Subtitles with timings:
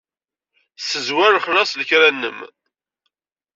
[0.77, 2.39] Ssezwer lexlaṣ n lekra-nnem.